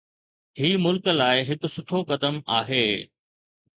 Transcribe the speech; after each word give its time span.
هي 0.61 0.69
ملڪ 0.85 1.05
لاءِ 1.19 1.45
هڪ 1.49 1.71
سٺو 1.75 1.99
قدم 2.13 2.41
آهي. 2.59 2.85